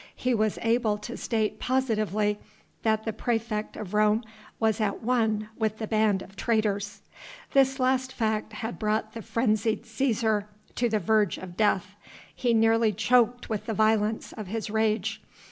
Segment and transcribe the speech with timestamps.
[0.15, 2.39] He was able to state positively
[2.81, 4.23] that the praefect of Rome
[4.59, 7.03] was at one with the band of traitors.
[7.51, 11.95] This last fact had brought the frenzied Cæsar to the verge of death.
[12.33, 15.21] He nearly choked with the violence of his rage.